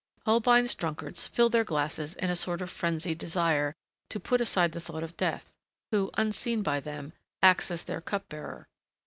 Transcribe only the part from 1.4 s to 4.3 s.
their glasses in a sort of frenzied desire to